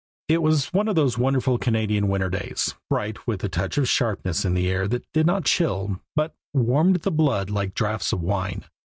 It 0.27 0.41
was 0.41 0.73
one 0.73 0.87
of 0.87 0.95
those 0.95 1.19
wonderful 1.19 1.59
Canadian 1.59 2.07
winter 2.07 2.31
days, 2.31 2.73
bright, 2.89 3.17
and 3.17 3.25
with 3.27 3.43
a 3.43 3.47
touch 3.49 3.77
of 3.77 3.87
sharpness 3.87 4.43
in 4.43 4.55
the 4.55 4.67
air 4.67 4.87
that 4.87 5.05
did 5.13 5.27
not 5.27 5.45
chill, 5.45 5.99
but 6.15 6.33
warmed 6.55 6.95
the 7.03 7.11
blood 7.11 7.51
like 7.51 7.75
drafts 7.75 8.11
of 8.11 8.19
wine. 8.19 8.65